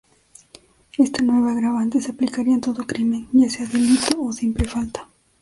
Esta 0.97 1.21
nueva 1.21 1.51
agravante 1.51 2.01
se 2.01 2.09
aplicaría 2.09 2.55
en 2.55 2.61
todo 2.61 2.87
crimen, 2.87 3.27
ya 3.33 3.51
sea 3.51 3.67
delito 3.67 4.19
o 4.19 4.31
simple 4.33 4.65
falta. 4.67 5.07